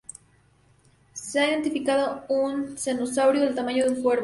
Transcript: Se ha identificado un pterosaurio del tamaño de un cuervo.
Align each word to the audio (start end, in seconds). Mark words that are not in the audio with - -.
Se 1.13 1.39
ha 1.39 1.49
identificado 1.51 2.23
un 2.27 2.73
pterosaurio 2.73 3.41
del 3.43 3.53
tamaño 3.53 3.85
de 3.85 3.91
un 3.91 4.01
cuervo. 4.01 4.19